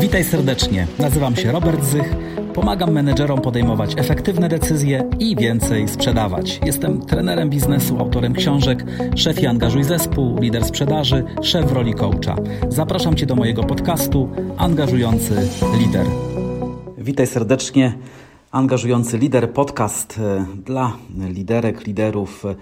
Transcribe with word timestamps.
Witaj 0.00 0.24
serdecznie. 0.24 0.86
Nazywam 0.98 1.36
się 1.36 1.52
Robert 1.52 1.84
Zych. 1.84 2.14
Pomagam 2.54 2.92
menedżerom 2.92 3.40
podejmować 3.40 3.94
efektywne 3.98 4.48
decyzje 4.48 5.10
i 5.18 5.36
więcej 5.36 5.88
sprzedawać. 5.88 6.60
Jestem 6.66 7.00
trenerem 7.00 7.50
biznesu, 7.50 7.98
autorem 7.98 8.32
książek 8.32 8.84
Szef 9.16 9.42
i 9.42 9.46
angażuj 9.46 9.84
zespół, 9.84 10.40
lider 10.40 10.64
sprzedaży, 10.64 11.24
szef 11.42 11.66
w 11.66 11.72
roli 11.72 11.94
coacha. 11.94 12.36
Zapraszam 12.68 13.14
Cię 13.14 13.26
do 13.26 13.34
mojego 13.34 13.64
podcastu 13.64 14.28
Angażujący 14.56 15.48
Lider. 15.78 16.06
Witaj 16.98 17.26
serdecznie. 17.26 17.98
Angażujący 18.50 19.18
Lider 19.18 19.52
podcast 19.52 20.18
e, 20.18 20.46
dla 20.64 20.96
liderek, 21.28 21.86
liderów, 21.86 22.44
e, 22.44 22.54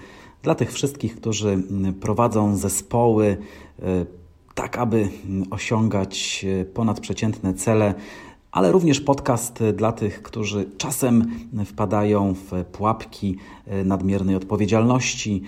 dla 0.42 0.54
tych 0.54 0.72
wszystkich, 0.72 1.16
którzy 1.16 1.58
prowadzą 2.00 2.56
zespoły 2.56 3.36
e, 3.82 4.21
tak 4.54 4.78
aby 4.78 5.08
osiągać 5.50 6.46
e, 6.60 6.64
ponadprzeciętne 6.64 7.54
cele, 7.54 7.94
ale 8.52 8.72
również 8.72 9.00
podcast 9.00 9.64
dla 9.74 9.92
tych, 9.92 10.22
którzy 10.22 10.70
czasem 10.78 11.26
wpadają 11.66 12.34
w 12.34 12.64
pułapki 12.64 13.36
e, 13.66 13.84
nadmiernej 13.84 14.36
odpowiedzialności, 14.36 15.42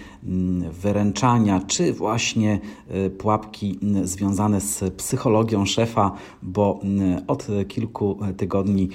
wyręczania, 0.71 1.61
czy 1.67 1.93
właśnie 1.93 2.61
e, 2.89 3.11
pułapki 3.11 3.79
związane 4.05 4.61
z 4.61 4.95
psychologią 4.95 5.67
szefa, 5.67 6.13
bo 6.43 6.81
od 7.27 7.47
kilku 7.69 8.19
tygodni 8.37 8.89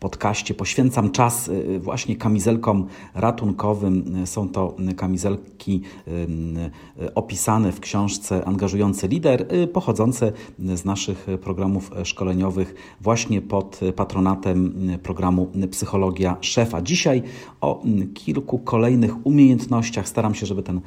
podcaście 0.00 0.54
poświęcam 0.54 1.10
czas 1.10 1.48
y, 1.48 1.78
właśnie 1.78 2.16
kamizelkom 2.16 2.86
ratunkowym. 3.14 4.26
Są 4.26 4.48
to 4.48 4.76
kamizelki 4.96 5.80
y, 6.08 7.14
opisane 7.14 7.72
w 7.72 7.80
książce 7.80 8.44
Angażujący 8.44 9.08
Lider, 9.08 9.46
y, 9.54 9.66
pochodzące 9.66 10.32
z 10.58 10.84
naszych 10.84 11.26
programów 11.42 11.90
szkoleniowych 12.04 12.74
właśnie 13.00 13.42
pod 13.42 13.80
patronatem 13.96 14.88
programu 15.02 15.50
Psychologia 15.70 16.36
Szefa. 16.40 16.82
Dzisiaj 16.82 17.22
o 17.60 17.82
kilku 18.14 18.58
kolejnych 18.58 19.26
umiejętnościach. 19.26 20.08
Staram 20.08 20.34
się, 20.34 20.46
żeby 20.46 20.62
ten 20.62 20.80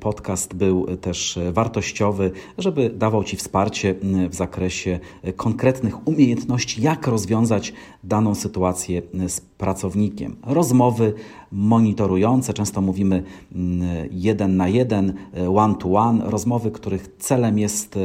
podcast 0.00 0.54
był 0.54 0.86
też 0.96 1.38
wartościowy, 1.52 2.32
żeby 2.58 2.90
dawał 2.90 3.24
Ci 3.24 3.36
wsparcie 3.36 3.94
w 4.30 4.34
zakresie 4.34 5.00
konkretnych 5.36 6.08
umiejętności, 6.08 6.82
jak 6.82 7.06
rozwiązać 7.06 7.72
daną 8.04 8.34
sytuację 8.40 9.02
z 9.28 9.40
pracownikiem. 9.40 10.36
Rozmowy 10.46 11.14
monitorujące, 11.52 12.52
często 12.52 12.80
mówimy 12.80 13.22
mm, 13.54 14.08
jeden 14.10 14.56
na 14.56 14.68
jeden, 14.68 15.14
one 15.56 15.74
to 15.74 15.92
one, 15.92 16.30
rozmowy, 16.30 16.70
których 16.70 17.08
celem 17.18 17.58
jest 17.58 17.98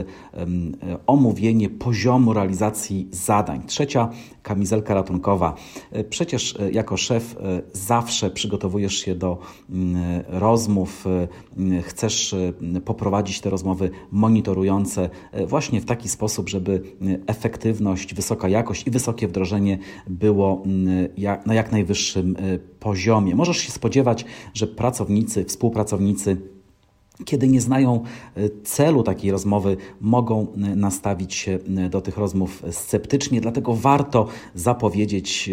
omówienie 1.07 1.69
poziomu 1.69 2.33
realizacji 2.33 3.07
zadań. 3.11 3.61
Trzecia 3.67 4.09
kamizelka 4.45 4.93
ratunkowa. 4.93 5.55
Przecież 6.09 6.55
e, 6.59 6.71
jako 6.71 6.97
szef 6.97 7.37
e, 7.37 7.61
zawsze 7.73 8.29
przygotowujesz 8.29 8.97
się 8.97 9.15
do 9.15 9.37
mm, 9.69 10.23
rozmów, 10.27 11.05
e, 11.07 11.81
chcesz 11.81 12.35
poprowadzić 12.85 13.41
te 13.41 13.49
rozmowy 13.49 13.89
monitorujące 14.11 15.09
właśnie 15.47 15.81
w 15.81 15.85
taki 15.85 16.09
sposób, 16.09 16.49
żeby 16.49 16.81
efektywność, 17.27 18.13
wysoka 18.13 18.49
jakość 18.49 18.87
i 18.87 18.91
wysokie 18.91 19.27
wdrożenie 19.27 19.77
było 20.25 20.63
mm, 20.65 21.07
na 21.45 21.53
jak 21.53 21.71
najwyższym 21.71 22.35
poziomie. 22.79 23.35
Możesz 23.35 23.57
się 23.57 23.71
spodziewać, 23.71 24.25
że 24.53 24.67
pracownicy, 24.67 25.45
współpracownicy 25.45 26.37
kiedy 27.25 27.47
nie 27.47 27.61
znają 27.61 28.03
e, 28.35 28.49
celu 28.63 29.03
takiej 29.03 29.31
rozmowy, 29.31 29.77
mogą 30.01 30.41
e, 30.41 30.75
nastawić 30.75 31.33
się 31.33 31.59
e, 31.77 31.89
do 31.89 32.01
tych 32.01 32.17
rozmów 32.17 32.63
sceptycznie, 32.71 33.41
dlatego 33.41 33.73
warto 33.73 34.27
zapowiedzieć, 34.55 35.49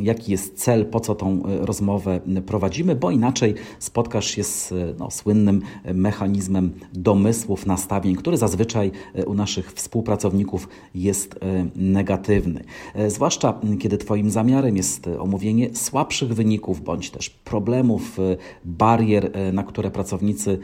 jaki 0.00 0.32
jest 0.32 0.56
cel, 0.56 0.86
po 0.86 1.00
co 1.00 1.14
tą 1.14 1.42
rozmowę 1.44 2.20
prowadzimy, 2.46 2.96
bo 2.96 3.10
inaczej 3.10 3.54
spotkasz 3.78 4.26
się 4.26 4.44
z 4.44 4.74
no, 4.98 5.10
słynnym 5.10 5.62
mechanizmem 5.94 6.72
domysłów, 6.92 7.66
nastawień, 7.66 8.16
który 8.16 8.36
zazwyczaj 8.36 8.90
u 9.26 9.34
naszych 9.34 9.72
współpracowników 9.72 10.68
jest 10.94 11.38
negatywny. 11.76 12.64
Zwłaszcza 13.08 13.60
kiedy 13.80 13.98
Twoim 13.98 14.30
zamiarem 14.30 14.76
jest 14.76 15.06
omówienie 15.18 15.74
słabszych 15.74 16.34
wyników 16.34 16.80
bądź 16.80 17.10
też 17.10 17.30
problemów, 17.30 18.18
barier, 18.64 19.30
na 19.52 19.62
które 19.62 19.90
pracownicy 19.90 20.58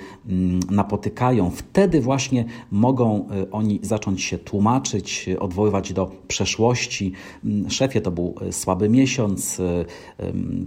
napotykają, 0.71 1.51
wtedy 1.51 2.01
właśnie 2.01 2.45
mogą 2.71 3.29
y, 3.43 3.51
oni 3.51 3.81
zacząć 3.83 4.23
się 4.23 4.39
tłumaczyć, 4.39 5.29
y, 5.29 5.41
odwoływać 5.41 5.93
do 5.93 6.11
przeszłości. 6.29 7.13
Mm, 7.45 7.71
szefie, 7.71 8.01
to 8.01 8.11
był 8.11 8.35
y, 8.49 8.53
słaby 8.53 8.89
miesiąc, 8.89 9.61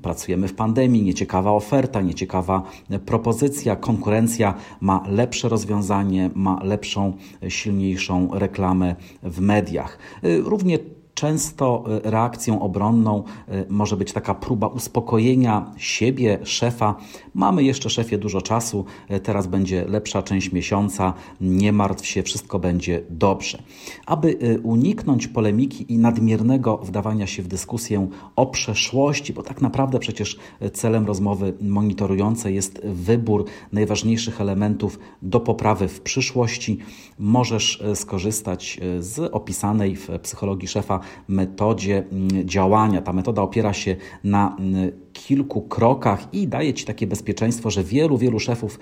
pracujemy 0.01 0.47
w 0.47 0.53
pandemii, 0.53 1.03
nieciekawa 1.03 1.51
oferta, 1.51 2.01
nieciekawa 2.01 2.63
propozycja, 3.05 3.75
konkurencja 3.75 4.53
ma 4.81 5.03
lepsze 5.07 5.49
rozwiązanie, 5.49 6.29
ma 6.35 6.63
lepszą, 6.63 7.13
silniejszą 7.47 8.29
reklamę 8.33 8.95
w 9.23 9.41
mediach. 9.41 9.97
Równie 10.23 10.79
Często 11.21 11.83
e, 12.05 12.11
reakcją 12.11 12.61
obronną 12.61 13.23
e, 13.47 13.65
może 13.69 13.97
być 13.97 14.13
taka 14.13 14.35
próba 14.35 14.67
uspokojenia 14.67 15.71
siebie, 15.77 16.39
szefa. 16.43 16.95
Mamy 17.33 17.63
jeszcze, 17.63 17.89
szefie, 17.89 18.17
dużo 18.17 18.41
czasu, 18.41 18.85
e, 19.09 19.19
teraz 19.19 19.47
będzie 19.47 19.85
lepsza 19.85 20.23
część 20.23 20.51
miesiąca, 20.51 21.13
nie 21.41 21.73
martw 21.73 22.05
się, 22.05 22.23
wszystko 22.23 22.59
będzie 22.59 23.03
dobrze. 23.09 23.63
Aby 24.05 24.59
uniknąć 24.63 25.27
polemiki 25.27 25.93
i 25.93 25.97
nadmiernego 25.97 26.77
wdawania 26.77 27.27
się 27.27 27.43
w 27.43 27.47
dyskusję 27.47 28.07
o 28.35 28.45
przeszłości, 28.45 29.33
bo 29.33 29.43
tak 29.43 29.61
naprawdę 29.61 29.99
przecież 29.99 30.39
celem 30.73 31.05
rozmowy 31.05 31.53
monitorującej 31.61 32.55
jest 32.55 32.81
wybór 32.83 33.45
najważniejszych 33.71 34.41
elementów 34.41 34.99
do 35.21 35.39
poprawy 35.39 35.87
w 35.87 36.01
przyszłości, 36.01 36.77
możesz 37.19 37.83
skorzystać 37.95 38.79
z 38.99 39.19
opisanej 39.33 39.95
w 39.95 40.09
psychologii 40.21 40.67
szefa 40.67 40.99
metodzie 41.27 42.03
mm, 42.11 42.47
działania. 42.47 43.01
Ta 43.01 43.13
metoda 43.13 43.41
opiera 43.41 43.73
się 43.73 43.95
na 44.23 44.55
mm, 44.59 44.91
kilku 45.13 45.61
krokach 45.61 46.33
i 46.33 46.47
daje 46.47 46.73
Ci 46.73 46.85
takie 46.85 47.07
bezpieczeństwo, 47.07 47.71
że 47.71 47.83
wielu, 47.83 48.17
wielu 48.17 48.39
szefów 48.39 48.79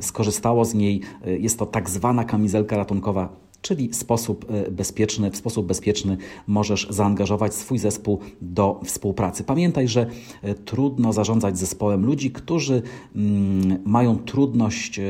skorzystało 0.00 0.64
z 0.64 0.74
niej. 0.74 1.00
Jest 1.24 1.58
to 1.58 1.66
tak 1.66 1.90
zwana 1.90 2.24
kamizelka 2.24 2.76
ratunkowa 2.76 3.42
czyli 3.62 3.94
sposób 3.94 4.46
e, 4.50 4.70
bezpieczny, 4.70 5.30
w 5.30 5.36
sposób 5.36 5.66
bezpieczny 5.66 6.16
możesz 6.46 6.86
zaangażować 6.90 7.54
swój 7.54 7.78
zespół 7.78 8.18
do 8.40 8.80
współpracy. 8.84 9.44
Pamiętaj, 9.44 9.88
że 9.88 10.06
e, 10.42 10.54
trudno 10.54 11.12
zarządzać 11.12 11.58
zespołem 11.58 12.06
ludzi, 12.06 12.30
którzy 12.30 12.82
mm, 13.16 13.78
mają 13.84 14.18
trudność 14.18 14.98
e, 14.98 15.02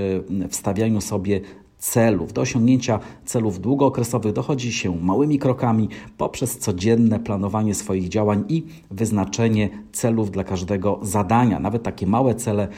w 0.49 0.55
stawianiu 0.55 1.01
sobie 1.01 1.41
celów. 1.83 2.33
Do 2.33 2.41
osiągnięcia 2.41 2.99
celów 3.25 3.61
długookresowych 3.61 4.33
dochodzi 4.33 4.73
się 4.73 4.97
małymi 4.97 5.39
krokami 5.39 5.89
poprzez 6.19 6.59
codzienne 6.59 7.21
planowanie 7.21 7.75
swoich 7.75 8.09
działań 8.09 8.45
i 8.49 8.65
wyznaczenie 8.91 9.69
celów 9.93 10.31
dla 10.31 10.45
każdego 10.45 10.99
zadania. 11.03 11.59
Nawet 11.61 11.83
takie 11.83 12.07
małe 12.07 12.35
cele, 12.35 12.69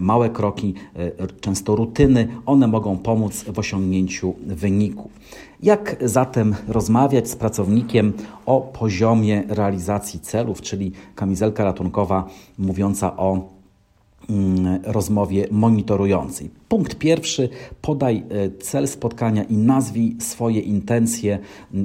małe 0.00 0.30
kroki, 0.30 0.74
e, 0.96 1.26
często 1.40 1.76
rutyny, 1.76 2.28
one 2.46 2.66
mogą 2.66 2.98
pomóc 2.98 3.44
w 3.44 3.58
osiągnięciu 3.58 4.34
wyników. 4.46 5.10
Jak 5.62 5.96
zatem 6.00 6.54
rozmawiać 6.68 7.30
z 7.30 7.36
pracownikiem 7.36 8.12
o 8.46 8.60
poziomie 8.60 9.44
realizacji 9.48 10.20
celów, 10.20 10.60
czyli 10.60 10.92
kamizelka 11.14 11.64
ratunkowa 11.64 12.28
mówiąca 12.58 13.16
o 13.16 13.48
mm, 14.30 14.80
rozmowie 14.84 15.46
monitorującej. 15.50 16.50
Punkt 16.68 16.94
pierwszy, 16.94 17.48
podaj 17.82 18.16
e, 18.16 18.50
cel 18.50 18.88
spotkania 18.88 19.44
i 19.44 19.56
nazwij 19.56 20.16
swoje 20.20 20.60
intencje, 20.60 21.38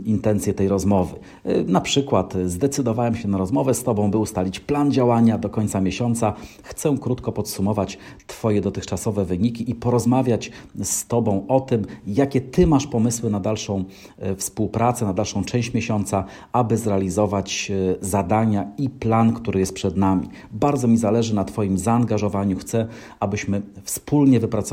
intencje 0.05 0.53
tej 0.53 0.67
rozmowy. 0.67 1.15
E, 1.43 1.63
na 1.63 1.81
przykład 1.81 2.33
zdecydowałem 2.45 3.15
się 3.15 3.27
na 3.27 3.37
rozmowę 3.37 3.73
z 3.73 3.83
Tobą, 3.83 4.11
by 4.11 4.17
ustalić 4.17 4.59
plan 4.59 4.91
działania 4.91 5.37
do 5.37 5.49
końca 5.49 5.81
miesiąca. 5.81 6.33
Chcę 6.63 6.97
krótko 7.01 7.31
podsumować 7.31 7.97
Twoje 8.27 8.61
dotychczasowe 8.61 9.25
wyniki 9.25 9.71
i 9.71 9.75
porozmawiać 9.75 10.51
z 10.83 11.07
Tobą 11.07 11.45
o 11.47 11.59
tym, 11.59 11.85
jakie 12.07 12.41
Ty 12.41 12.67
masz 12.67 12.87
pomysły 12.87 13.29
na 13.29 13.39
dalszą 13.39 13.83
e, 14.17 14.35
współpracę, 14.35 15.05
na 15.05 15.13
dalszą 15.13 15.43
część 15.43 15.73
miesiąca, 15.73 16.25
aby 16.51 16.77
zrealizować 16.77 17.71
zadania 18.01 18.71
i 18.77 18.89
plan, 18.89 19.33
który 19.33 19.59
jest 19.59 19.73
przed 19.73 19.97
nami. 19.97 20.29
Bardzo 20.51 20.87
mi 20.87 20.97
zależy 20.97 21.35
na 21.35 21.43
Twoim 21.43 21.77
zaangażowaniu. 21.77 22.57
Chcę, 22.57 22.87
abyśmy 23.19 23.61
wspólnie 23.83 24.39
wypracowali 24.39 24.72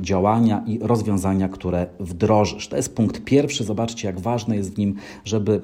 działania 0.00 0.64
i 0.66 0.78
rozwiązania, 0.82 1.48
które 1.48 1.86
wdrożysz. 2.00 2.68
To 2.68 2.76
jest 2.76 2.94
punkt 2.94 3.24
pierwszy. 3.24 3.64
Zobaczcie, 3.64 4.08
jak 4.08 4.20
ważne 4.20 4.56
jest 4.56 4.74
w 4.74 4.78
nim, 4.78 4.94
żeby 5.24 5.62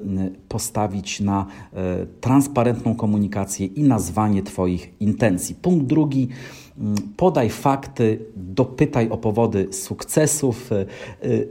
postawić 0.49 1.19
na 1.19 1.45
e, 1.73 2.05
transparentną 2.21 2.95
komunikację 2.95 3.65
i 3.65 3.83
nazwanie 3.83 4.43
Twoich 4.43 4.93
intencji. 4.99 5.55
Punkt 5.55 5.85
drugi 5.85 6.27
podaj 7.17 7.49
fakty, 7.49 8.19
dopytaj 8.35 9.09
o 9.09 9.17
powody 9.17 9.67
sukcesów 9.71 10.71
e, 10.71 10.85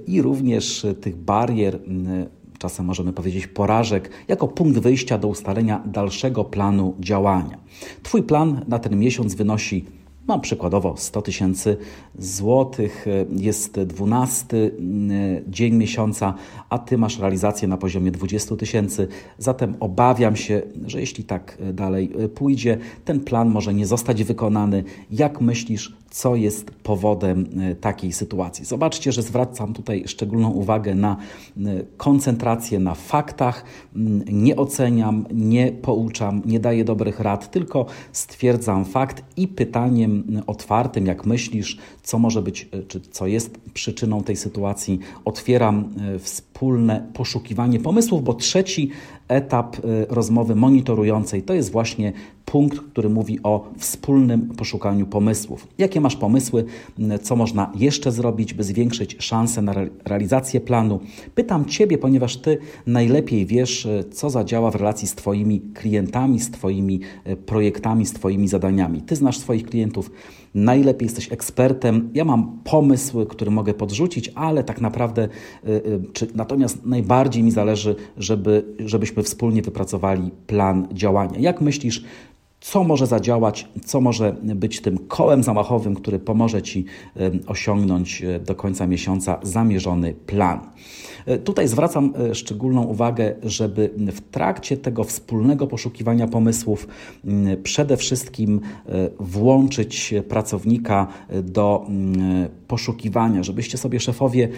i 0.06 0.22
również 0.22 0.86
tych 1.00 1.16
barier 1.16 1.78
czasem 2.58 2.86
możemy 2.86 3.12
powiedzieć 3.12 3.46
porażek, 3.46 4.10
jako 4.28 4.48
punkt 4.48 4.78
wyjścia 4.78 5.18
do 5.18 5.28
ustalenia 5.28 5.82
dalszego 5.86 6.44
planu 6.44 6.94
działania. 7.00 7.58
Twój 8.02 8.22
plan 8.22 8.64
na 8.68 8.78
ten 8.78 8.98
miesiąc 8.98 9.34
wynosi 9.34 9.84
mam 10.26 10.40
przykładowo 10.40 10.94
100 10.96 11.22
tysięcy 11.22 11.76
złotych, 12.18 13.06
jest 13.30 13.80
12 13.80 14.56
mm, 14.56 15.44
dzień 15.48 15.74
miesiąca, 15.74 16.34
a 16.70 16.78
ty 16.78 16.98
masz 16.98 17.18
realizację 17.18 17.68
na 17.68 17.76
poziomie 17.76 18.10
20 18.10 18.56
tysięcy. 18.56 19.08
Zatem 19.38 19.76
obawiam 19.80 20.36
się, 20.36 20.62
że 20.86 21.00
jeśli 21.00 21.24
tak 21.24 21.58
dalej 21.72 22.12
pójdzie, 22.34 22.78
ten 23.04 23.20
plan 23.20 23.50
może 23.50 23.74
nie 23.74 23.86
zostać 23.86 24.24
wykonany. 24.24 24.84
Jak 25.10 25.40
myślisz, 25.40 25.96
co 26.14 26.36
jest 26.36 26.70
powodem 26.70 27.46
e, 27.60 27.74
takiej 27.74 28.12
sytuacji. 28.12 28.64
Zobaczcie, 28.64 29.12
że 29.12 29.22
zwracam 29.22 29.72
tutaj 29.72 30.04
szczególną 30.06 30.50
uwagę 30.50 30.94
na 30.94 31.16
e, 31.56 31.60
koncentrację 31.96 32.78
na 32.78 32.94
faktach. 32.94 33.64
Mm, 33.96 34.24
nie 34.28 34.56
oceniam, 34.56 35.26
nie 35.32 35.72
pouczam, 35.72 36.42
nie 36.46 36.60
daję 36.60 36.84
dobrych 36.84 37.20
rad, 37.20 37.50
tylko 37.50 37.86
stwierdzam 38.12 38.84
fakt 38.84 39.24
i 39.36 39.48
pytaniem 39.48 40.24
mm, 40.28 40.42
otwartym, 40.46 41.06
jak 41.06 41.26
myślisz, 41.26 41.78
co 42.02 42.18
może 42.18 42.42
być, 42.42 42.68
czy 42.88 43.00
co 43.00 43.26
jest 43.26 43.58
przyczyną 43.74 44.22
tej 44.22 44.36
sytuacji, 44.36 44.98
otwieram 45.24 45.94
wspólne 46.18 47.10
poszukiwanie 47.14 47.80
pomysłów, 47.80 48.24
bo 48.24 48.34
trzeci 48.34 48.90
etap 49.28 49.76
rozmowy 50.08 50.54
monitorującej 50.54 51.42
to 51.42 51.54
jest 51.54 51.72
właśnie 51.72 52.12
punkt, 52.44 52.80
który 52.80 53.08
mówi 53.08 53.38
o 53.42 53.68
wspólnym 53.78 54.48
poszukaniu 54.48 55.06
pomysłów. 55.06 55.68
Jakie 55.78 56.00
masz 56.00 56.16
pomysły, 56.16 56.64
co 57.22 57.36
można 57.36 57.72
jeszcze 57.74 58.12
zrobić, 58.12 58.54
by 58.54 58.64
zwiększyć 58.64 59.16
szanse 59.18 59.62
na 59.62 59.74
realizację 60.04 60.60
planu? 60.60 61.00
Pytam 61.34 61.64
Ciebie, 61.64 61.98
ponieważ 61.98 62.36
Ty 62.36 62.58
najlepiej 62.86 63.46
wiesz, 63.46 63.88
co 64.10 64.30
zadziała 64.30 64.70
w 64.70 64.74
relacji 64.74 65.08
z 65.08 65.14
Twoimi 65.14 65.60
klientami, 65.60 66.40
z 66.40 66.50
Twoimi 66.50 67.00
e, 67.24 67.36
projektami, 67.36 68.06
z 68.06 68.12
Twoimi 68.12 68.48
zadaniami. 68.48 69.02
Ty 69.02 69.16
znasz 69.16 69.38
swoich 69.38 69.66
klientów 69.66 70.10
najlepiej 70.54 71.06
jesteś 71.06 71.32
ekspertem. 71.32 72.10
Ja 72.14 72.24
mam 72.24 72.58
pomysł, 72.64 73.26
który 73.26 73.50
mogę 73.50 73.74
podrzucić, 73.74 74.32
ale 74.34 74.64
tak 74.64 74.80
naprawdę, 74.80 75.22
e, 75.22 75.66
e, 75.66 75.80
czy, 76.12 76.26
natomiast 76.34 76.86
najbardziej 76.86 77.42
mi 77.42 77.50
zależy, 77.50 77.96
żeby, 78.16 78.64
żebyśmy 78.78 79.22
wspólnie 79.22 79.62
wypracowali 79.62 80.30
plan 80.46 80.88
działania. 80.92 81.38
Jak 81.38 81.60
myślisz, 81.60 82.04
co 82.64 82.84
może 82.84 83.06
zadziałać, 83.06 83.68
co 83.84 84.00
może 84.00 84.36
być 84.42 84.80
tym 84.80 84.98
kołem 84.98 85.42
zamachowym, 85.42 85.94
który 85.94 86.18
pomoże 86.18 86.62
Ci 86.62 86.84
osiągnąć 87.46 88.22
e, 88.22 88.40
do 88.40 88.54
końca 88.54 88.86
miesiąca 88.86 89.38
zamierzony 89.42 90.14
plan. 90.26 90.60
E, 91.26 91.38
tutaj 91.38 91.68
zwracam 91.68 92.12
e, 92.30 92.34
szczególną 92.34 92.82
uwagę, 92.82 93.34
żeby 93.42 93.90
w 94.12 94.20
trakcie 94.20 94.76
tego 94.76 95.04
wspólnego 95.04 95.66
poszukiwania 95.66 96.26
pomysłów 96.26 96.88
przede 97.62 97.96
wszystkim 97.96 98.60
włączyć 99.20 100.14
pracownika 100.28 101.06
do 101.42 101.86
poszukiwania, 102.68 103.42
żebyście 103.42 103.78
sobie 103.78 104.00
szefowie 104.00 104.48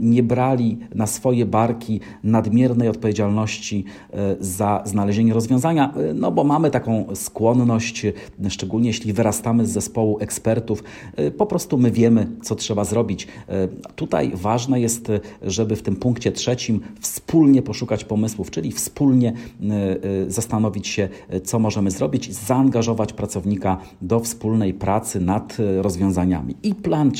nie 0.00 0.22
brali 0.22 0.78
na 0.94 1.06
swoje 1.06 1.46
barki 1.46 2.00
nadmiernej 2.24 2.88
odpowiedzialności 2.88 3.84
za 4.40 4.82
znalezienie 4.84 5.34
rozwiązania, 5.34 5.94
no 6.14 6.32
bo 6.32 6.44
mamy 6.44 6.70
taką 6.70 7.06
skłonność 7.14 7.41
skłonność, 7.42 8.06
szczególnie 8.48 8.88
jeśli 8.88 9.12
wyrastamy 9.12 9.66
z 9.66 9.70
zespołu 9.70 10.18
ekspertów, 10.20 10.84
y, 11.18 11.30
po 11.30 11.46
prostu 11.46 11.78
my 11.78 11.90
wiemy, 11.90 12.26
co 12.42 12.54
trzeba 12.54 12.84
zrobić. 12.84 13.24
Y, 13.24 13.92
tutaj 13.94 14.32
ważne 14.34 14.80
jest, 14.80 15.12
żeby 15.42 15.76
w 15.76 15.82
tym 15.82 15.96
punkcie 15.96 16.32
trzecim 16.32 16.80
wspólnie 17.00 17.62
poszukać 17.62 18.04
pomysłów, 18.04 18.50
czyli 18.50 18.72
wspólnie 18.72 19.32
y, 20.26 20.30
zastanowić 20.30 20.88
się, 20.88 21.08
co 21.44 21.58
możemy 21.58 21.90
zrobić, 21.90 22.34
zaangażować 22.34 23.12
pracownika 23.12 23.78
do 24.02 24.20
wspólnej 24.20 24.74
pracy 24.74 25.20
nad 25.20 25.56
rozwiązaniami. 25.76 26.56
I 26.62 26.74
plan 26.74 27.12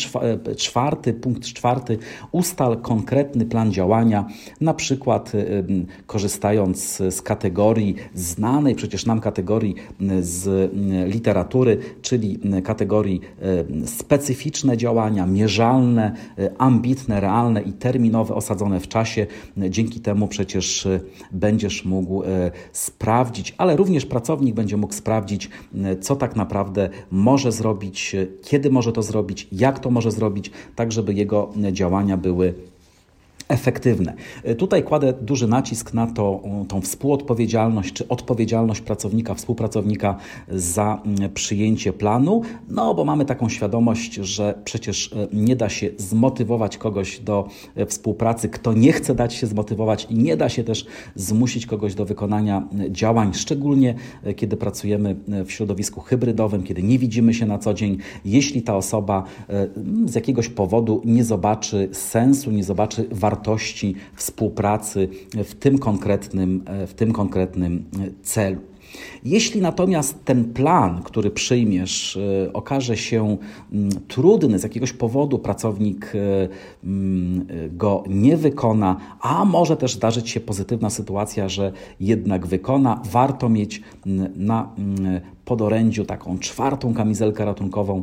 czwarty, 0.56 1.12
punkt 1.12 1.44
czwarty, 1.44 1.98
ustal 2.32 2.80
konkretny 2.80 3.46
plan 3.46 3.72
działania, 3.72 4.26
na 4.60 4.75
przykład 4.75 5.32
korzystając 6.06 7.02
z 7.10 7.22
kategorii 7.22 7.94
znanej 8.14 8.75
przecież 8.75 9.06
nam 9.06 9.20
kategorii 9.20 9.75
z 10.20 10.47
mm, 10.49 11.09
literatury, 11.09 11.79
czyli 12.03 12.38
mm, 12.44 12.62
kategorii 12.62 13.20
e, 13.82 13.87
specyficzne 13.87 14.76
działania, 14.76 15.26
mierzalne, 15.26 16.14
e, 16.38 16.50
ambitne, 16.59 17.20
realne 17.20 17.62
i 17.62 17.73
terminowe, 17.73 18.35
osadzone 18.35 18.81
w 18.81 18.88
czasie. 18.88 19.26
Dzięki 19.56 20.00
temu 20.00 20.29
przecież 20.29 20.87
e, 20.87 21.00
będziesz 21.32 21.85
mógł 21.85 22.23
sprawdzić, 22.73 23.55
ale 23.59 23.76
również 23.76 24.06
pracownik 24.06 24.55
będzie 24.55 24.76
mógł 24.76 24.94
sprawdzić, 24.94 25.50
co 26.00 26.17
tak 26.17 26.37
naprawdę 26.37 26.88
może 27.11 27.53
zrobić, 27.53 28.17
kiedy 28.43 28.70
może 28.70 28.93
to 28.93 29.03
zrobić, 29.03 29.49
jak 29.53 29.79
to 29.79 29.91
może 29.91 30.11
zrobić, 30.11 30.50
tak 30.76 30.93
żeby 30.93 31.14
jego 31.14 31.53
działania 31.73 32.17
były 32.17 32.55
efektywne. 33.52 34.14
E, 34.44 34.54
tutaj 34.54 34.82
kładę 34.82 35.12
duży 35.20 35.49
nacisk 35.49 35.94
na 35.94 36.06
to, 36.06 36.43
tą 36.69 36.81
współodpowiedzialność 36.81 37.93
czy 37.93 38.08
odpowiedzialność 38.08 38.81
pracownika, 38.81 39.34
współpracownika 39.34 40.16
za 40.49 41.02
mm, 41.04 41.32
przyjęcie 41.32 41.93
planu, 41.93 42.43
no 42.69 42.94
bo 42.94 43.04
mamy 43.04 43.25
taką 43.25 43.49
świadomość, 43.49 44.14
że 44.14 44.54
przecież 44.64 45.12
e, 45.12 45.28
nie 45.32 45.56
da 45.56 45.69
się 45.69 45.90
zmotywować 45.96 46.78
kogoś 46.78 47.20
do 47.20 47.49
e, 47.75 47.87
współpracy, 47.87 48.49
kto 48.49 48.72
nie 48.72 48.93
chce 48.93 49.14
dać 49.14 49.34
się 49.34 49.46
zmotywować 49.46 50.06
i 50.10 50.14
nie 50.14 50.37
da 50.37 50.49
się 50.49 50.64
też 50.64 50.87
zmusić 51.14 51.66
kogoś 51.66 51.94
do 51.94 52.04
wykonania 52.04 52.69
działań, 52.90 53.34
szczególnie 53.34 53.94
kiedy 54.37 54.56
pracujemy 54.56 55.16
w 55.46 55.52
środowisku 55.52 56.00
hybrydowym, 56.00 56.62
kiedy 56.62 56.82
nie 56.82 56.99
widzimy 56.99 57.34
się 57.34 57.46
na 57.46 57.58
co 57.58 57.75
dzień, 57.75 57.99
jeśli 58.25 58.62
ta 58.62 58.76
osoba 58.76 59.25
z 60.06 60.14
jakiegoś 60.14 60.49
powodu 60.49 61.02
nie 61.04 61.25
zobaczy 61.25 61.88
sensu, 61.93 62.50
nie 62.50 62.64
zobaczy 62.64 63.08
wartości, 63.10 63.41
wartości 63.42 63.94
współpracy 64.14 65.08
w 65.44 65.54
tym 65.54 65.78
konkretnym, 65.78 66.64
w 66.86 66.94
tym 66.94 67.12
konkretnym 67.12 67.84
celu. 68.22 68.60
Jeśli 69.24 69.60
natomiast 69.60 70.24
ten 70.24 70.44
plan, 70.44 71.02
który 71.02 71.30
przyjmiesz, 71.30 72.16
e, 72.16 72.52
okaże 72.52 72.96
się 72.96 73.36
mm, 73.72 73.90
trudny 74.08 74.58
z 74.58 74.62
jakiegoś 74.62 74.92
powodu, 74.92 75.38
pracownik 75.38 76.12
e, 76.14 76.48
mm, 76.84 77.46
go 77.70 78.04
nie 78.08 78.36
wykona, 78.36 78.96
a 79.20 79.44
może 79.44 79.76
też 79.76 79.94
zdarzyć 79.94 80.30
się 80.30 80.40
pozytywna 80.40 80.90
sytuacja, 80.90 81.49
że 81.49 81.72
jednak 82.00 82.46
wykona, 82.46 83.02
warto 83.11 83.49
mieć 83.49 83.82
mm, 84.06 84.32
na 84.37 84.75
podorędziu 85.44 86.04
taką 86.04 86.38
czwartą 86.38 86.94
kamizelkę 86.94 87.44
ratunkową 87.44 88.02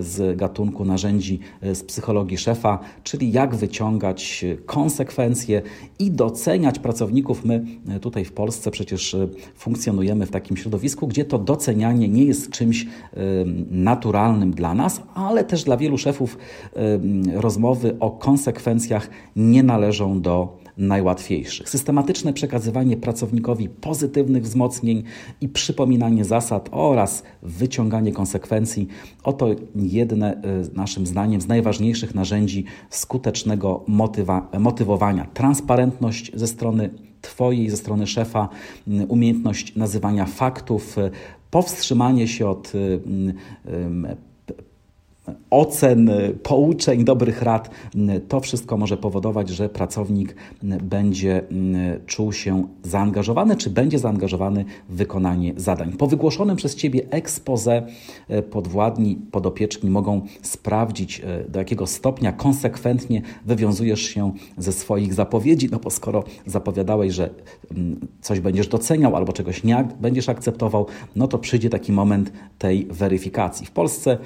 z 0.00 0.36
gatunku 0.36 0.84
narzędzi 0.84 1.40
e, 1.60 1.74
z 1.74 1.84
psychologii 1.84 2.38
szefa, 2.38 2.78
czyli 3.02 3.32
jak 3.32 3.54
wyciągać 3.54 4.44
konsekwencje 4.66 5.62
i 5.98 6.10
doceniać 6.10 6.78
pracowników. 6.78 7.44
My 7.44 7.64
tutaj 8.00 8.24
w 8.24 8.32
Polsce 8.32 8.70
przecież 8.70 9.16
funkcjonujemy 9.54 10.26
w 10.26 10.30
takim 10.30 10.56
środowisku, 10.56 11.06
gdzie 11.06 11.24
to 11.24 11.38
docenianie 11.38 12.08
nie 12.08 12.24
jest 12.24 12.50
czymś 12.50 12.86
naturalnym 13.70 14.50
dla 14.50 14.74
nas, 14.74 15.02
ale 15.14 15.44
też 15.44 15.64
dla 15.64 15.76
wielu 15.76 15.98
szefów 15.98 16.38
rozmowy 17.34 17.96
o 18.00 18.10
konsekwencjach 18.10 19.10
nie 19.36 19.62
należą 19.62 20.20
do 20.20 20.59
najłatwiejszych. 20.78 21.68
Systematyczne 21.68 22.32
przekazywanie 22.32 22.96
pracownikowi 22.96 23.68
pozytywnych 23.68 24.42
wzmocnień 24.42 25.02
i 25.40 25.48
przypominanie 25.48 26.24
zasad 26.24 26.68
oraz 26.72 27.22
wyciąganie 27.42 28.12
konsekwencji 28.12 28.88
oto 29.24 29.48
jedne 29.74 30.34
e, 30.34 30.42
naszym 30.74 31.06
zdaniem 31.06 31.40
z 31.40 31.48
najważniejszych 31.48 32.14
narzędzi 32.14 32.64
skutecznego 32.90 33.84
motywa, 33.86 34.48
motywowania. 34.58 35.26
Transparentność 35.34 36.30
ze 36.34 36.46
strony 36.46 36.90
Twojej, 37.20 37.70
ze 37.70 37.76
strony 37.76 38.06
szefa, 38.06 38.48
umiejętność 39.08 39.76
nazywania 39.76 40.26
faktów, 40.26 40.96
powstrzymanie 41.50 42.28
się 42.28 42.48
od 42.48 42.72
ocen, 45.50 46.10
pouczeń, 46.42 47.04
dobrych 47.04 47.42
rad, 47.42 47.70
to 48.28 48.40
wszystko 48.40 48.76
może 48.76 48.96
powodować, 48.96 49.48
że 49.48 49.68
pracownik 49.68 50.36
będzie 50.82 51.42
czuł 52.06 52.32
się 52.32 52.66
zaangażowany, 52.82 53.56
czy 53.56 53.70
będzie 53.70 53.98
zaangażowany 53.98 54.64
w 54.88 54.96
wykonanie 54.96 55.52
zadań. 55.56 55.92
Po 55.92 56.06
wygłoszonym 56.06 56.56
przez 56.56 56.74
Ciebie 56.74 57.02
expose 57.10 57.82
podwładni, 58.50 59.18
podopieczni 59.30 59.90
mogą 59.90 60.22
sprawdzić, 60.42 61.22
do 61.48 61.58
jakiego 61.58 61.86
stopnia 61.86 62.32
konsekwentnie 62.32 63.22
wywiązujesz 63.46 64.02
się 64.02 64.32
ze 64.58 64.72
swoich 64.72 65.14
zapowiedzi, 65.14 65.68
no 65.72 65.78
bo 65.78 65.90
skoro 65.90 66.24
zapowiadałeś, 66.46 67.12
że 67.12 67.30
coś 68.20 68.40
będziesz 68.40 68.68
doceniał 68.68 69.16
albo 69.16 69.32
czegoś 69.32 69.64
nie 69.64 69.88
będziesz 70.00 70.28
akceptował, 70.28 70.86
no 71.16 71.28
to 71.28 71.38
przyjdzie 71.38 71.70
taki 71.70 71.92
moment 71.92 72.32
tej 72.58 72.86
weryfikacji. 72.90 73.66
W 73.66 73.70
Polsce 73.70 74.18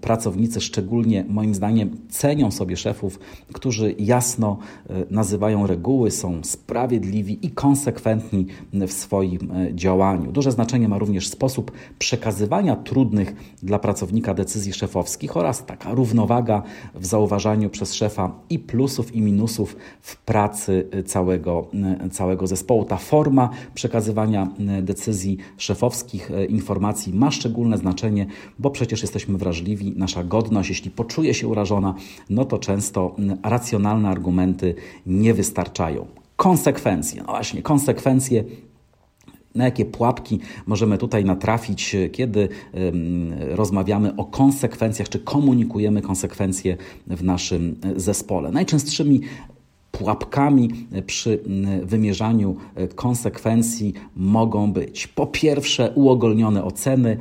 pracownicy 0.00 0.60
szczególnie 0.60 1.24
moim 1.28 1.54
zdaniem 1.54 1.96
cenią 2.08 2.50
sobie 2.50 2.76
szefów, 2.76 3.18
którzy 3.52 3.94
jasno 3.98 4.58
e, 4.90 5.04
nazywają 5.10 5.66
reguły, 5.66 6.10
są 6.10 6.40
sprawiedliwi 6.44 7.46
i 7.46 7.50
konsekwentni 7.50 8.46
w 8.72 8.92
swoim 8.92 9.52
e, 9.52 9.74
działaniu. 9.74 10.32
Duże 10.32 10.52
znaczenie 10.52 10.88
ma 10.88 10.98
również 10.98 11.28
sposób 11.28 11.72
przekazywania 11.98 12.76
trudnych 12.76 13.34
dla 13.62 13.78
pracownika 13.78 14.34
decyzji 14.34 14.72
szefowskich 14.72 15.36
oraz 15.36 15.66
taka 15.66 15.94
równowaga 15.94 16.62
w 16.94 17.06
zauważaniu 17.06 17.70
przez 17.70 17.94
szefa 17.94 18.32
i 18.50 18.58
plusów 18.58 19.14
i 19.14 19.20
minusów 19.20 19.76
w 20.00 20.16
pracy 20.16 20.88
e, 20.90 21.02
całego, 21.02 21.68
całego 22.12 22.46
zespołu. 22.46 22.84
Ta 22.84 22.96
forma 22.96 23.50
przekazywania 23.74 24.48
decyzji 24.82 25.38
szefowskich, 25.56 26.30
informacji 26.48 27.14
ma 27.14 27.30
szczególne 27.30 27.78
znaczenie, 27.78 28.26
bo 28.58 28.70
przecież 28.70 29.02
jesteśmy 29.02 29.38
wrażliwi, 29.38 29.87
nasza 29.96 30.24
godność, 30.24 30.68
jeśli 30.68 30.90
poczuje 30.90 31.34
się 31.34 31.48
urażona, 31.48 31.94
no 32.30 32.44
to 32.44 32.58
często 32.58 33.16
racjonalne 33.42 34.08
argumenty 34.08 34.74
nie 35.06 35.34
wystarczają. 35.34 36.06
Konsekwencje, 36.36 37.22
no 37.26 37.32
właśnie, 37.32 37.62
konsekwencje 37.62 38.44
na 39.54 39.64
jakie 39.64 39.84
pułapki 39.84 40.38
możemy 40.66 40.98
tutaj 40.98 41.24
natrafić, 41.24 41.96
kiedy 42.12 42.48
rozmawiamy 43.40 44.16
o 44.16 44.24
konsekwencjach, 44.24 45.08
czy 45.08 45.18
komunikujemy 45.18 46.02
konsekwencje 46.02 46.76
w 47.06 47.24
naszym 47.24 47.76
zespole. 47.96 48.50
Najczęstszymi 48.50 49.20
pułapkami 49.98 50.70
przy 51.06 51.42
wymierzaniu 51.84 52.56
konsekwencji 52.94 53.94
mogą 54.16 54.72
być 54.72 55.06
po 55.06 55.26
pierwsze 55.26 55.92
uogólnione 55.94 56.64
oceny, 56.64 57.16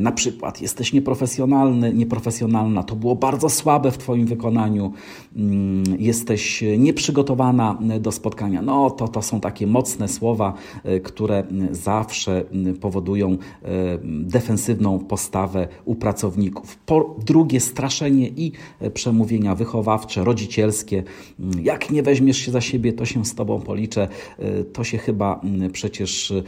na 0.00 0.12
przykład 0.12 0.62
jesteś 0.62 0.92
nieprofesjonalny, 0.92 1.94
nieprofesjonalna, 1.94 2.82
to 2.82 2.96
było 2.96 3.16
bardzo 3.16 3.48
słabe 3.48 3.90
w 3.90 3.98
Twoim 3.98 4.26
wykonaniu, 4.26 4.92
jesteś 5.98 6.64
nieprzygotowana 6.78 7.78
do 8.00 8.12
spotkania. 8.12 8.62
No 8.62 8.90
to 8.90 9.08
to 9.08 9.22
są 9.22 9.40
takie 9.40 9.66
mocne 9.66 10.08
słowa, 10.08 10.54
które 11.02 11.44
zawsze 11.70 12.44
powodują 12.80 13.36
defensywną 14.04 14.98
postawę 14.98 15.68
u 15.84 15.94
pracowników. 15.94 16.78
Po 16.86 17.16
drugie 17.26 17.60
straszenie 17.60 18.28
i 18.28 18.52
przemówienia 18.94 19.54
wychowawcze, 19.54 20.24
rodzicielskie. 20.24 21.02
Jak 21.62 21.90
nie 21.90 22.01
weźmiesz 22.02 22.36
się 22.36 22.52
za 22.52 22.60
siebie, 22.60 22.92
to 22.92 23.04
się 23.04 23.24
z 23.24 23.34
Tobą 23.34 23.60
policzę. 23.60 24.08
E, 24.38 24.64
to 24.64 24.84
się 24.84 24.98
chyba 24.98 25.40
przecież 25.72 26.30
e, 26.30 26.42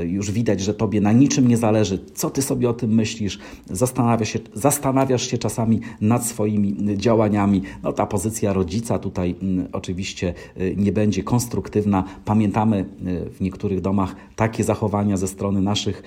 e, 0.00 0.06
już 0.06 0.30
widać, 0.30 0.60
że 0.60 0.74
Tobie 0.74 1.00
na 1.00 1.12
niczym 1.12 1.48
nie 1.48 1.56
zależy. 1.56 1.98
Co 2.14 2.30
Ty 2.30 2.42
sobie 2.42 2.70
o 2.70 2.74
tym 2.74 2.94
myślisz? 2.94 3.38
Zastanawiasz 3.70 4.28
się, 4.28 4.38
zastanawiasz 4.54 5.30
się 5.30 5.38
czasami 5.38 5.80
nad 6.00 6.26
swoimi 6.26 6.76
działaniami. 6.96 7.62
No 7.82 7.92
ta 7.92 8.06
pozycja 8.06 8.52
rodzica 8.52 8.98
tutaj 8.98 9.34
oczywiście 9.72 10.34
nie 10.76 10.92
będzie 10.92 11.22
konstruktywna. 11.22 12.04
Pamiętamy 12.24 12.84
w 13.32 13.40
niektórych 13.40 13.80
domach 13.80 14.16
takie 14.36 14.64
zachowania 14.64 15.16
ze 15.16 15.28
strony 15.28 15.60
naszych 15.60 16.02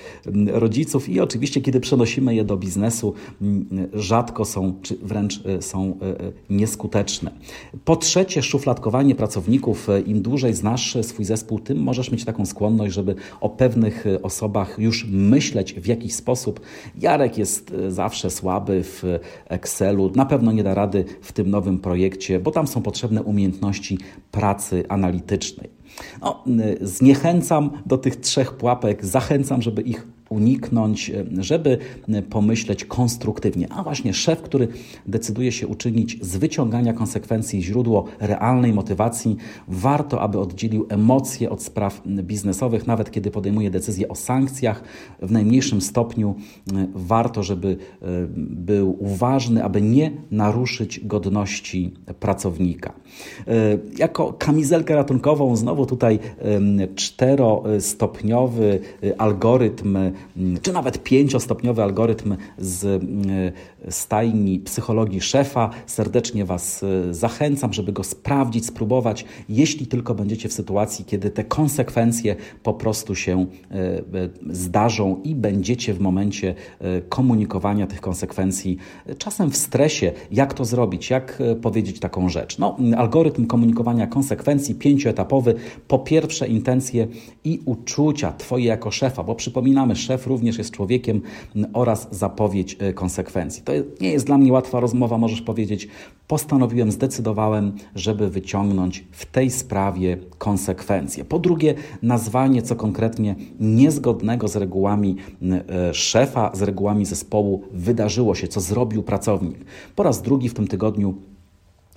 rodziców 0.48 1.10
i 1.10 1.20
oczywiście, 1.20 1.62
kiedy 1.62 1.80
przenosimy 1.80 2.36
je 2.36 2.44
do 2.44 2.58
biznesu, 2.58 3.14
rzadko 3.94 4.46
są, 4.46 4.74
czy 4.82 4.96
wręcz 4.96 5.44
są 5.60 5.98
nieskuteczne. 6.50 7.32
Po 7.86 7.96
trzecie, 7.96 8.42
szufladkowanie 8.42 9.16
pracowników. 9.16 9.88
Im 10.06 10.22
dłużej 10.22 10.54
znasz 10.54 10.98
swój 11.02 11.26
zespół, 11.26 11.60
tym 11.60 11.78
możesz 11.78 12.12
mieć 12.12 12.26
taką 12.26 12.46
skłonność, 12.46 12.94
żeby 12.94 13.16
o 13.42 13.50
pewnych 13.50 14.06
osobach 14.24 14.76
już 14.80 15.06
myśleć 15.10 15.74
w 15.74 15.86
jakiś 15.86 16.14
sposób. 16.14 16.60
Jarek 17.00 17.38
jest 17.38 17.74
zawsze 17.88 18.30
słaby 18.30 18.84
w 18.84 19.04
Excelu, 19.46 20.12
na 20.16 20.26
pewno 20.26 20.52
nie 20.52 20.64
da 20.64 20.74
rady 20.74 21.06
w 21.22 21.32
tym 21.32 21.50
nowym 21.50 21.80
projekcie, 21.80 22.40
bo 22.40 22.52
tam 22.52 22.68
są 22.68 22.82
potrzebne 22.82 23.24
umiejętności 23.24 23.98
pracy 24.32 24.84
analitycznej. 24.90 25.70
No, 26.22 26.44
zniechęcam 26.82 27.70
do 27.86 27.98
tych 27.98 28.16
trzech 28.16 28.54
pułapek, 28.54 29.06
zachęcam, 29.06 29.62
żeby 29.62 29.82
ich 29.82 30.08
uniknąć, 30.30 31.12
żeby 31.38 31.78
pomyśleć 32.30 32.86
konstruktywnie. 32.86 33.68
A 33.72 33.84
właśnie 33.84 34.14
szef, 34.14 34.42
który 34.42 34.68
decyduje 35.06 35.52
się 35.52 35.68
uczynić 35.68 36.18
z 36.22 36.38
wyciągania 36.38 36.94
konsekwencji 36.94 37.64
źródło 37.64 38.06
realnej 38.20 38.74
motywacji, 38.74 39.38
warto, 39.68 40.22
aby 40.22 40.40
oddzielił 40.40 40.86
emocje 40.90 41.50
od 41.50 41.64
spraw 41.64 42.02
biznesowych, 42.08 42.88
nawet 42.88 43.12
kiedy 43.12 43.32
podejmuje 43.32 43.70
decyzję 43.70 44.08
o 44.08 44.16
sankcjach. 44.16 44.84
W 45.22 45.32
najmniejszym 45.32 45.82
stopniu 45.82 46.36
warto, 46.96 47.44
żeby 47.44 47.78
e, 48.02 48.06
był 48.38 49.04
uważny, 49.04 49.64
aby 49.64 49.82
nie 49.82 50.12
naruszyć 50.32 51.00
godności 51.00 51.94
pracownika. 52.20 52.94
E, 53.48 53.54
jako 53.98 54.34
kamizelkę 54.34 54.96
ratunkową, 54.96 55.56
znowu 55.56 55.86
tutaj 55.86 56.20
czterostopniowy 56.96 58.80
e, 59.04 59.22
algorytm 59.22 59.98
czy 60.62 60.74
nawet 60.74 61.04
pięciostopniowy 61.04 61.84
algorytm 61.84 62.36
z 62.58 62.86
mm, 62.86 63.52
stajni 63.90 64.60
psychologii 64.60 65.22
szefa. 65.22 65.70
Serdecznie 65.86 66.46
Was 66.46 66.84
e, 66.84 67.14
zachęcam, 67.14 67.74
żeby 67.74 67.92
go 67.92 68.04
sprawdzić, 68.04 68.66
spróbować, 68.66 69.26
jeśli 69.50 69.88
tylko 69.88 70.16
będziecie 70.16 70.50
w 70.50 70.54
sytuacji, 70.54 71.06
kiedy 71.06 71.30
te 71.30 71.44
konsekwencje 71.44 72.36
po 72.64 72.74
prostu 72.74 73.16
się 73.16 73.46
e, 73.72 73.76
e, 73.76 74.04
zdarzą 74.50 75.22
i 75.24 75.36
będziecie 75.36 75.94
w 75.94 76.00
momencie 76.00 76.56
komunikowania 77.10 77.88
tych 77.88 78.02
konsekwencji, 78.02 78.78
czasem 79.18 79.52
w 79.52 79.58
stresie, 79.58 80.12
jak 80.32 80.54
to 80.54 80.66
zrobić, 80.66 81.10
jak 81.10 81.44
powiedzieć 81.62 82.00
taką 82.00 82.30
rzecz. 82.30 82.58
No, 82.58 82.78
algorytm 82.98 83.48
komunikowania 83.48 84.08
konsekwencji 84.08 84.76
pięcioetapowy. 84.76 85.56
Po 85.88 86.00
pierwsze 86.00 86.48
intencje 86.48 87.08
i 87.44 87.60
uczucia 87.66 88.34
Twoje 88.38 88.66
jako 88.66 88.92
szefa, 88.92 89.24
bo 89.24 89.36
przypominamy, 89.36 89.96
szef 90.08 90.28
również 90.28 90.58
jest 90.58 90.72
człowiekiem 90.72 91.22
oraz 91.74 92.08
zapowiedź 92.12 92.78
konsekwencji. 92.96 93.64
To 93.64 93.74
nie 94.02 94.12
jest 94.12 94.26
dla 94.26 94.38
mnie 94.38 94.54
łatwa 94.54 94.80
rozmowa, 94.80 95.18
możesz 95.18 95.42
powiedzieć. 95.42 95.88
Postanowiłem, 96.28 96.92
zdecydowałem, 96.92 97.72
żeby 97.96 98.30
wyciągnąć 98.30 99.04
w 99.12 99.26
tej 99.26 99.50
sprawie 99.50 100.18
konsekwencje. 100.38 101.26
Po 101.26 101.40
drugie, 101.40 101.76
nazwanie, 102.02 102.62
co 102.62 102.76
konkretnie 102.76 103.36
niezgodnego 103.60 104.48
z 104.48 104.56
regułami 104.56 105.16
e, 105.42 105.94
szefa, 105.94 106.52
z 106.54 106.62
regułami 106.62 107.06
zespołu 107.06 107.64
wydarzyło 107.72 108.36
się, 108.36 108.48
co 108.48 108.62
zrobił 108.62 109.04
pracownik. 109.04 109.58
Po 109.96 110.04
raz 110.04 110.22
drugi 110.22 110.50
w 110.50 110.54
tym 110.54 110.68
tygodniu 110.68 111.16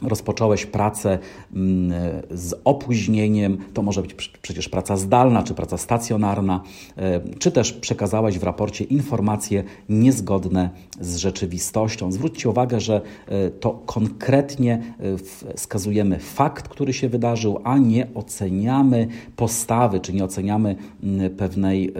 rozpocząłeś 0.02 0.66
pracę 0.66 1.18
mm, 1.54 1.92
z 2.30 2.54
opóźnieniem, 2.64 3.58
to 3.74 3.82
może 3.82 4.02
być 4.02 4.14
przecież 4.42 4.68
praca 4.68 4.96
zdalna, 4.96 5.42
czy 5.42 5.54
praca 5.54 5.78
stacjonarna, 5.78 6.62
e, 6.96 7.20
czy 7.38 7.50
też 7.50 7.72
przekazałeś 7.72 8.38
w 8.38 8.42
raporcie 8.42 8.84
informacje 8.84 9.64
niezgodne 9.88 10.70
z 11.00 11.16
rzeczywistością. 11.16 12.12
Zwróćcie 12.12 12.48
uwagę, 12.48 12.80
że 12.80 13.00
e, 13.28 13.50
to 13.50 13.82
konkretnie 13.86 14.82
e, 15.52 15.56
wskazujemy 15.56 16.18
fakt, 16.18 16.68
który 16.68 16.92
się 16.92 17.08
wydarzył, 17.08 17.60
a 17.64 17.78
nie 17.78 18.06
oceniamy 18.14 19.08
postawy, 19.36 20.00
czy 20.00 20.12
nie 20.12 20.24
oceniamy 20.24 20.76
mm, 21.02 21.36
pewnej, 21.36 21.92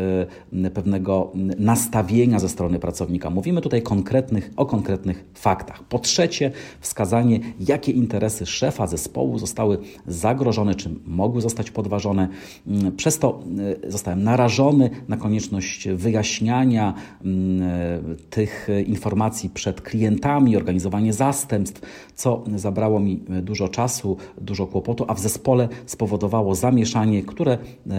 pewnego 0.75 1.33
nastawienia 1.59 2.39
ze 2.39 2.49
strony 2.49 2.79
pracownika. 2.79 3.31
Mówimy 3.31 3.61
tutaj 3.61 3.83
konkretnych, 3.83 4.51
o 4.57 4.67
konkretnych 4.67 5.25
faktach. 5.35 5.85
Po 5.85 5.99
trzecie, 5.99 6.53
wskazanie, 6.81 7.41
jakie 7.61 7.90
jakie 7.91 8.01
interesy 8.01 8.47
szefa 8.47 8.87
zespołu 8.87 9.39
zostały 9.39 9.79
zagrożone, 10.07 10.75
czy 10.75 10.91
mogły 11.07 11.41
zostać 11.41 11.71
podważone. 11.71 12.29
Mm, 12.67 12.97
przez 12.97 13.19
to 13.19 13.41
y, 13.87 13.91
zostałem 13.91 14.23
narażony 14.23 14.91
na 15.09 15.17
konieczność 15.17 15.89
wyjaśniania 15.89 16.95
mm, 17.25 18.17
tych 18.31 18.69
informacji 18.87 19.51
przed 19.51 19.81
klientami, 19.81 20.57
organizowanie 20.57 21.13
zastępstw, 21.13 21.81
co 22.15 22.45
zabrało 22.57 23.01
mi 23.01 23.21
dużo 23.43 23.69
czasu, 23.69 24.17
dużo 24.41 24.67
kłopotu, 24.67 25.05
a 25.09 25.15
w 25.15 25.21
zespole 25.21 25.69
spowodowało 25.87 26.55
zamieszanie, 26.55 27.23
które 27.23 27.59
y, 27.87 27.91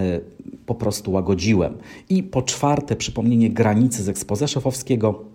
po 0.65 0.75
prostu 0.75 1.11
łagodziłem. 1.11 1.77
I 2.09 2.23
po 2.23 2.41
czwarte, 2.41 2.95
przypomnienie 2.95 3.49
granicy 3.49 4.03
z 4.03 4.09
ekspoze 4.09 4.47
szefowskiego 4.47 5.30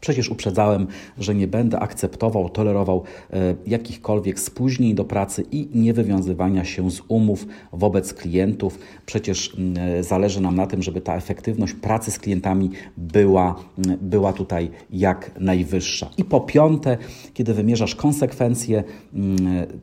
Przecież 0.00 0.30
uprzedzałem, 0.30 0.86
że 1.18 1.34
nie 1.34 1.46
będę 1.46 1.80
akceptował, 1.80 2.48
tolerował 2.48 3.02
e, 3.32 3.54
jakichkolwiek 3.66 4.40
spóźnień 4.40 4.94
do 4.94 5.04
pracy 5.04 5.44
i 5.52 5.68
niewywiązywania 5.74 6.64
się 6.64 6.90
z 6.90 7.00
umów 7.08 7.46
wobec 7.72 8.14
klientów. 8.14 8.78
Przecież 9.06 9.56
e, 9.78 10.02
zależy 10.02 10.40
nam 10.40 10.56
na 10.56 10.66
tym, 10.66 10.82
żeby 10.82 11.00
ta 11.00 11.16
efektywność 11.16 11.74
pracy 11.74 12.10
z 12.10 12.18
klientami 12.18 12.70
była, 12.96 13.54
była 14.00 14.32
tutaj 14.32 14.70
jak 14.90 15.30
najwyższa. 15.40 16.10
I 16.16 16.24
po 16.24 16.40
piąte, 16.40 16.98
kiedy 17.34 17.54
wymierzasz 17.54 17.94
konsekwencje, 17.94 18.84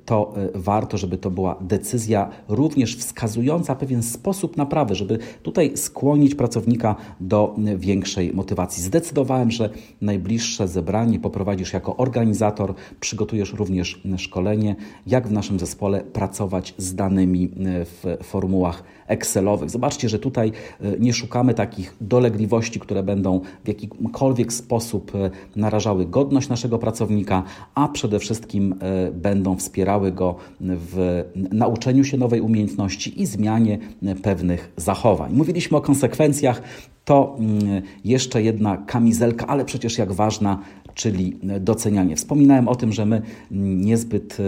to 0.05 0.34
e, 0.38 0.50
warto, 0.53 0.98
żeby 0.98 1.17
to 1.17 1.31
była 1.31 1.55
decyzja 1.62 2.29
również 2.48 2.95
wskazująca 2.95 3.75
pewien 3.75 4.03
sposób 4.03 4.57
naprawy, 4.57 4.95
żeby 4.95 5.19
tutaj 5.43 5.77
skłonić 5.77 6.36
pracownika 6.36 6.95
do 7.19 7.55
większej 7.77 8.34
motywacji. 8.34 8.84
Zdecydowałem, 8.84 9.51
że 9.51 9.69
najbliższe 10.05 10.67
zebranie 10.67 11.19
poprowadzisz 11.19 11.74
jako 11.74 11.97
organizator, 11.97 12.74
przygotujesz 13.00 13.53
również 13.53 14.01
szkolenie, 14.17 14.75
jak 15.07 15.27
w 15.27 15.31
naszym 15.31 15.59
zespole 15.59 16.01
pracować 16.03 16.74
z 16.77 16.95
danymi 16.95 17.43
e, 17.45 17.85
w 17.85 18.17
formułach 18.24 18.83
Excelowych. 19.07 19.69
Zobaczcie, 19.69 20.09
że 20.09 20.19
tutaj 20.19 20.51
e, 20.81 21.00
nie 21.00 21.13
szukamy 21.13 21.53
takich 21.53 21.95
dolegliwości, 22.01 22.79
które 22.79 23.03
będą 23.03 23.41
w 23.63 23.67
jakikolwiek 23.67 24.53
sposób 24.53 25.15
e, 25.15 25.29
narażały 25.55 26.05
godność 26.05 26.50
naszego 26.50 26.79
pracownika, 26.79 27.43
a 27.75 27.88
przede 27.88 28.19
wszystkim 28.19 28.75
będą 29.13 29.55
wspierały 29.55 30.12
go 30.12 30.35
w 30.59 31.24
nauczeniu 31.51 32.03
się 32.03 32.17
nowej 32.17 32.41
umiejętności 32.41 33.21
i 33.21 33.25
zmianie 33.25 33.77
pewnych 34.24 34.71
zachowań. 34.77 35.33
Mówiliśmy 35.33 35.77
o 35.77 35.81
konsekwencjach 35.81 36.62
to 37.05 37.35
mm, 37.39 37.81
jeszcze 38.05 38.43
jedna 38.43 38.77
kamizelka, 38.77 39.47
ale 39.47 39.65
przecież 39.65 39.97
jak 39.97 40.13
ważna, 40.13 40.59
czyli 40.96 41.38
docenianie. 41.60 42.16
Wspominałem 42.16 42.68
o 42.68 42.75
tym, 42.75 42.94
że 42.94 43.06
my 43.06 43.22
niezbyt 43.52 44.38
e, 44.40 44.44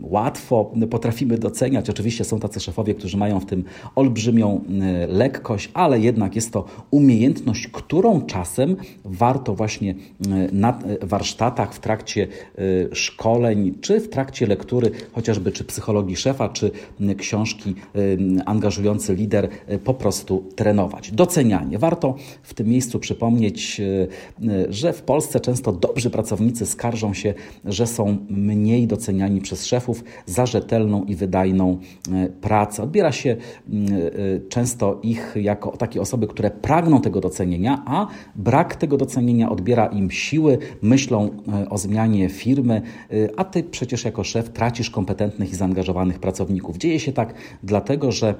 łatwo 0.00 0.72
potrafimy 0.90 1.38
doceniać. 1.38 1.90
Oczywiście 1.90 2.24
są 2.24 2.40
tacy 2.40 2.60
szefowie, 2.60 2.94
którzy 2.94 3.16
mają 3.16 3.40
w 3.40 3.46
tym 3.46 3.64
olbrzymią 3.94 4.60
e, 4.80 5.06
lekkość, 5.06 5.70
ale 5.74 6.00
jednak 6.00 6.34
jest 6.34 6.52
to 6.52 6.64
umiejętność, 6.90 7.68
którą 7.68 8.20
czasem 8.20 8.76
warto 9.04 9.54
właśnie 9.54 9.90
e, 9.90 9.94
na 10.52 10.78
warsztatach, 11.02 11.74
w 11.74 11.80
trakcie 11.80 12.28
szkoleń, 12.92 13.74
czy 13.80 14.00
w 14.00 14.08
trakcie 14.08 14.46
lektury, 14.46 14.90
chociażby 15.12 15.52
czy 15.52 15.64
psychologii 15.64 16.16
szefa, 16.16 16.48
czy 16.48 16.70
książki 17.18 17.74
angażujący 18.46 19.14
lider, 19.14 19.48
po 19.84 19.94
prostu 19.94 20.44
trenować. 20.56 21.12
Docenianie 21.12 21.78
warto 21.78 22.14
w 22.42 22.54
tym 22.54 22.66
miejscu 22.68 22.98
przypomnieć, 22.98 23.80
że 24.68 24.92
w 24.92 25.02
Polsce 25.02 25.40
często 25.40 25.72
dobrzy 25.76 26.10
pracownicy 26.10 26.66
skarżą 26.66 27.14
się, 27.14 27.34
że 27.64 27.86
są 27.86 28.16
mniej 28.30 28.86
doceniani 28.86 29.40
przez 29.40 29.66
szefów 29.66 30.04
za 30.26 30.46
rzetelną 30.46 31.04
i 31.04 31.14
wydajną 31.14 31.78
e, 32.12 32.28
pracę. 32.28 32.82
Odbiera 32.82 33.12
się 33.12 33.36
często 34.48 35.00
ich 35.02 35.34
jako 35.40 35.76
takie 35.76 36.00
osoby, 36.00 36.26
które 36.26 36.50
pragną 36.50 37.00
tego 37.00 37.20
docenienia, 37.20 37.82
a 37.86 38.06
brak 38.36 38.76
tego 38.76 38.96
docenienia 38.96 39.50
odbiera 39.50 39.86
im 39.86 40.10
siły, 40.10 40.58
myślą 40.82 41.30
o 41.70 41.78
zmianie 41.78 42.28
firmy, 42.28 42.82
a 43.36 43.44
ty 43.44 43.62
przecież 43.62 44.04
jako 44.04 44.24
szef 44.24 44.50
tracisz 44.50 44.90
kompetentnych 44.90 45.50
i 45.50 45.56
zaangażowanych 45.56 46.18
pracowników. 46.18 46.76
Dzieje 46.76 47.00
się 47.00 47.12
tak 47.12 47.34
dlatego, 47.62 48.12
że 48.12 48.34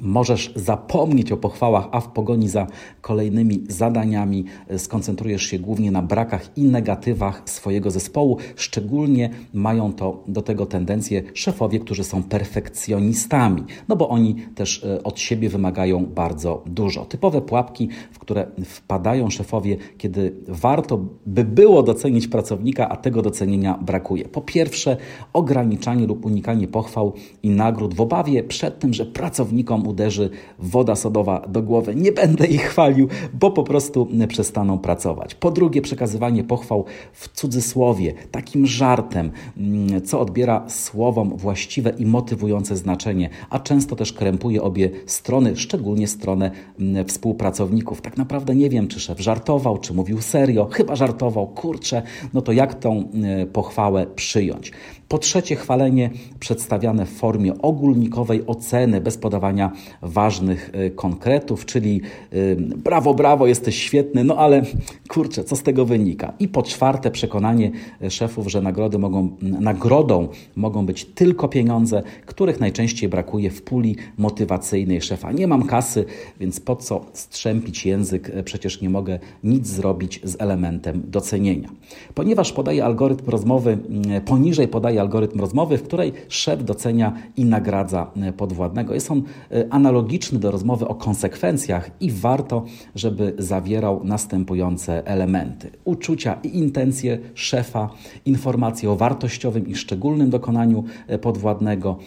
Możesz 0.00 0.52
zapomnieć 0.54 1.32
o 1.32 1.36
pochwałach, 1.36 1.88
a 1.92 2.00
w 2.00 2.08
pogoni 2.08 2.48
za 2.48 2.66
kolejnymi 3.00 3.64
zadaniami 3.68 4.44
skoncentrujesz 4.76 5.42
się 5.42 5.58
głównie 5.58 5.90
na 5.90 6.02
brakach 6.02 6.50
i 6.56 6.62
negatywach 6.62 7.42
swojego 7.44 7.90
zespołu. 7.90 8.36
Szczególnie 8.56 9.30
mają 9.54 9.92
to 9.92 10.24
do 10.28 10.42
tego 10.42 10.66
tendencje 10.66 11.22
szefowie, 11.34 11.78
którzy 11.78 12.04
są 12.04 12.22
perfekcjonistami, 12.22 13.64
no 13.88 13.96
bo 13.96 14.08
oni 14.08 14.34
też 14.54 14.84
e, 14.84 15.02
od 15.02 15.20
siebie 15.20 15.48
wymagają 15.48 16.06
bardzo 16.06 16.62
dużo. 16.66 17.04
Typowe 17.04 17.40
pułapki, 17.40 17.88
w 18.12 18.18
które 18.18 18.46
wpadają 18.64 19.30
szefowie, 19.30 19.76
kiedy 19.98 20.34
warto 20.48 21.00
by 21.26 21.44
było 21.44 21.82
docenić 21.82 22.28
pracownika, 22.28 22.88
a 22.88 22.96
tego 22.96 23.22
docenienia 23.22 23.78
brakuje. 23.78 24.28
Po 24.28 24.40
pierwsze, 24.40 24.96
ograniczanie 25.32 26.06
lub 26.06 26.26
unikanie 26.26 26.68
pochwał 26.68 27.12
i 27.42 27.50
nagród 27.50 27.94
w 27.94 28.00
obawie 28.00 28.42
przed 28.44 28.78
tym, 28.78 28.94
że 28.94 29.06
pracownikom 29.06 29.85
uderzy 29.88 30.30
woda 30.58 30.96
sodowa 30.96 31.40
do 31.48 31.62
głowy. 31.62 31.94
Nie 31.94 32.12
będę 32.12 32.46
ich 32.46 32.62
chwalił, 32.62 33.08
bo 33.34 33.50
po 33.50 33.62
prostu 33.62 34.08
przestaną 34.28 34.78
pracować. 34.78 35.34
Po 35.34 35.50
drugie, 35.50 35.82
przekazywanie 35.82 36.44
pochwał 36.44 36.84
w 37.12 37.28
cudzysłowie, 37.28 38.14
takim 38.30 38.66
żartem, 38.66 39.30
mm, 39.56 40.02
co 40.02 40.20
odbiera 40.20 40.64
słowom 40.68 41.36
właściwe 41.36 41.92
i 41.98 42.06
motywujące 42.06 42.76
znaczenie, 42.76 43.30
a 43.50 43.58
często 43.58 43.96
też 43.96 44.12
krępuje 44.12 44.62
obie 44.62 44.90
strony, 45.06 45.56
szczególnie 45.56 46.08
stronę 46.08 46.50
mm, 46.80 47.04
współpracowników. 47.04 48.00
Tak 48.00 48.16
naprawdę 48.16 48.54
nie 48.54 48.70
wiem, 48.70 48.88
czy 48.88 49.00
szef 49.00 49.20
żartował, 49.20 49.78
czy 49.78 49.94
mówił 49.94 50.20
serio, 50.20 50.68
chyba 50.72 50.96
żartował, 50.96 51.46
kurczę, 51.46 52.02
no 52.34 52.42
to 52.42 52.52
jak 52.52 52.74
tą 52.74 52.92
mm, 53.14 53.48
pochwałę 53.48 54.06
przyjąć? 54.06 54.72
Po 55.08 55.18
trzecie, 55.18 55.56
chwalenie 55.56 56.10
przedstawiane 56.40 57.06
w 57.06 57.10
formie 57.10 57.58
ogólnikowej 57.58 58.46
oceny 58.46 59.00
bez 59.00 59.18
podawania 59.18 59.72
ważnych 60.02 60.70
y, 60.74 60.90
konkretów, 60.90 61.66
czyli 61.66 62.00
y, 62.32 62.56
brawo, 62.76 63.14
brawo, 63.14 63.46
jesteś 63.46 63.82
świetny, 63.82 64.24
no 64.24 64.36
ale 64.36 64.62
kurczę, 65.08 65.44
co 65.44 65.56
z 65.56 65.62
tego 65.62 65.84
wynika? 65.84 66.32
I 66.38 66.48
po 66.48 66.62
czwarte, 66.62 67.10
przekonanie 67.10 67.70
y, 68.02 68.10
szefów, 68.10 68.50
że 68.50 68.60
nagrody 68.60 68.98
mogą, 68.98 69.28
nagrodą 69.42 70.28
mogą 70.56 70.86
być 70.86 71.04
tylko 71.04 71.48
pieniądze, 71.48 72.02
których 72.26 72.60
najczęściej 72.60 73.08
brakuje 73.08 73.50
w 73.50 73.62
puli 73.62 73.96
motywacyjnej 74.18 75.00
szefa. 75.00 75.32
Nie 75.32 75.46
mam 75.46 75.62
kasy, 75.62 76.04
więc 76.40 76.60
po 76.60 76.76
co 76.76 77.04
strzępić 77.12 77.86
język? 77.86 78.32
Przecież 78.44 78.80
nie 78.80 78.90
mogę 78.90 79.18
nic 79.44 79.66
zrobić 79.66 80.20
z 80.24 80.36
elementem 80.40 81.02
docenienia. 81.08 81.68
Ponieważ 82.14 82.52
podaję 82.52 82.84
algorytm 82.84 83.30
rozmowy, 83.30 83.78
poniżej 84.24 84.68
podaję 84.96 85.00
algorytm 85.00 85.40
rozmowy, 85.40 85.78
w 85.78 85.82
której 85.82 86.12
szef 86.28 86.64
docenia 86.64 87.12
i 87.36 87.44
nagradza 87.44 88.10
podwładnego. 88.36 88.94
Jest 88.94 89.10
on 89.10 89.22
analogiczny 89.70 90.38
do 90.38 90.50
rozmowy 90.50 90.88
o 90.88 90.94
konsekwencjach 90.94 91.90
i 92.00 92.10
warto, 92.10 92.64
żeby 92.94 93.34
zawierał 93.38 94.04
następujące 94.04 95.06
elementy: 95.06 95.70
uczucia 95.84 96.38
i 96.42 96.58
intencje 96.58 97.18
szefa, 97.34 97.90
informacje 98.24 98.90
o 98.90 98.96
wartościowym 98.96 99.68
i 99.68 99.74
szczególnym 99.74 100.30
dokonaniu 100.30 100.84
e, 101.06 101.18
podwładnego, 101.18 101.98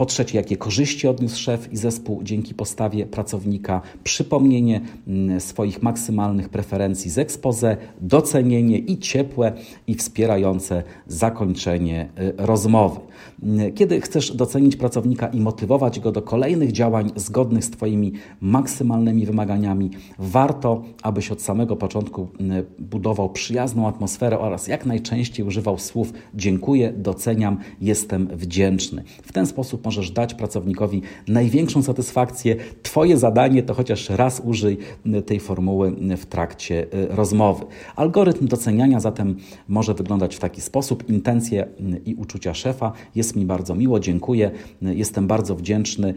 po 0.00 0.06
trzecie, 0.06 0.38
jakie 0.38 0.56
korzyści 0.56 1.08
odniósł 1.08 1.40
szef 1.40 1.72
i 1.72 1.76
zespół 1.76 2.22
dzięki 2.22 2.54
postawie 2.54 3.06
pracownika, 3.06 3.80
przypomnienie 4.04 4.80
mm, 5.06 5.40
swoich 5.40 5.82
maksymalnych 5.82 6.48
preferencji 6.48 7.10
z 7.10 7.18
expose, 7.18 7.76
docenienie 8.00 8.78
i 8.78 8.98
ciepłe 8.98 9.52
i 9.86 9.94
wspierające 9.94 10.82
zakończenie 11.06 12.08
y, 12.20 12.32
rozmowy. 12.36 13.00
Mm, 13.42 13.72
kiedy 13.72 14.00
chcesz 14.00 14.36
docenić 14.36 14.76
pracownika 14.76 15.28
i 15.28 15.40
motywować 15.40 16.00
go 16.00 16.12
do 16.12 16.22
kolejnych 16.22 16.72
działań 16.72 17.10
zgodnych 17.16 17.64
z 17.64 17.70
Twoimi 17.70 18.12
maksymalnymi 18.40 19.26
wymaganiami, 19.26 19.90
warto, 20.18 20.82
abyś 21.02 21.30
od 21.30 21.42
samego 21.42 21.76
początku 21.76 22.28
mm, 22.40 22.64
budował 22.78 23.30
przyjazną 23.30 23.88
atmosferę 23.88 24.38
oraz 24.38 24.68
jak 24.68 24.86
najczęściej 24.86 25.46
używał 25.46 25.78
słów 25.78 26.12
dziękuję, 26.34 26.92
doceniam, 26.96 27.58
jestem 27.80 28.26
wdzięczny. 28.26 29.04
W 29.22 29.32
ten 29.32 29.46
sposób 29.46 29.89
możesz 29.90 30.10
dać 30.10 30.34
pracownikowi 30.34 31.02
największą 31.28 31.82
satysfakcję. 31.82 32.56
Twoje 32.82 33.16
zadanie 33.16 33.62
to 33.62 33.74
chociaż 33.74 34.10
raz 34.10 34.42
użyj 34.44 34.78
tej 35.26 35.40
formuły 35.40 35.92
w 36.16 36.26
trakcie 36.26 36.86
y, 36.94 37.06
rozmowy. 37.10 37.64
Algorytm 37.96 38.46
doceniania 38.46 39.00
zatem 39.00 39.36
może 39.68 39.94
wyglądać 39.94 40.36
w 40.36 40.38
taki 40.38 40.60
sposób. 40.60 41.08
Intencje 41.08 41.64
y, 41.64 42.00
i 42.06 42.14
uczucia 42.14 42.54
szefa. 42.54 42.92
Jest 43.14 43.36
mi 43.36 43.46
bardzo 43.46 43.74
miło, 43.74 44.00
dziękuję, 44.00 44.50
y, 44.82 44.94
jestem 44.94 45.26
bardzo 45.26 45.56
wdzięczny. 45.56 46.14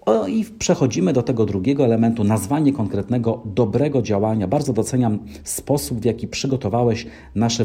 O, 0.00 0.26
I 0.26 0.44
przechodzimy 0.58 1.12
do 1.12 1.22
tego 1.22 1.46
drugiego 1.46 1.84
elementu, 1.84 2.24
nazwanie 2.24 2.72
konkretnego 2.72 3.42
dobrego 3.44 4.02
działania. 4.02 4.48
Bardzo 4.48 4.72
doceniam 4.72 5.18
sposób, 5.44 6.00
w 6.00 6.04
jaki 6.04 6.28
przygotowałeś 6.28 7.06
nasze 7.34 7.64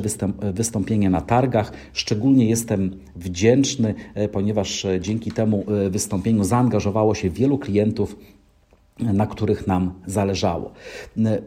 wystąpienie 0.54 1.10
na 1.10 1.22
targach. 1.22 1.74
Szczególnie 1.94 2.50
jestem 2.50 3.00
wdzięczny, 3.16 3.94
ponieważ 4.32 4.88
dzięki 5.02 5.15
dzięki 5.16 5.32
temu 5.32 5.66
e, 5.86 5.90
wystąpieniu 5.90 6.44
zaangażowało 6.44 7.16
się 7.16 7.30
wielu 7.30 7.58
klientów 7.58 8.16
na 9.00 9.28
których 9.28 9.68
nam 9.68 9.94
zależało. 10.06 10.72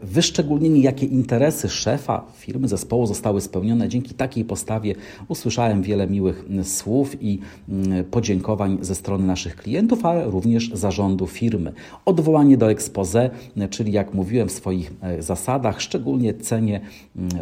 Wyszczególnienie, 0.03 0.81
jakie 0.81 1.05
interesy 1.05 1.69
szefa 1.69 2.25
firmy, 2.37 2.67
zespołu 2.67 3.05
zostały 3.05 3.41
spełnione. 3.41 3.89
Dzięki 3.89 4.13
takiej 4.13 4.45
postawie 4.45 4.95
usłyszałem 5.27 5.81
wiele 5.81 6.07
miłych 6.07 6.45
słów 6.63 7.23
i 7.23 7.39
mm, 7.69 8.05
podziękowań 8.05 8.77
ze 8.81 8.95
strony 8.95 9.27
naszych 9.27 9.55
klientów, 9.55 10.05
ale 10.05 10.25
również 10.25 10.71
zarządu 10.73 11.27
firmy. 11.27 11.73
Odwołanie 12.05 12.57
do 12.57 12.71
expose, 12.71 13.29
czyli 13.69 13.91
jak 13.91 14.13
mówiłem 14.13 14.47
w 14.47 14.51
swoich 14.51 14.93
e, 15.01 15.21
zasadach, 15.21 15.81
szczególnie 15.81 16.33
cenię 16.33 16.81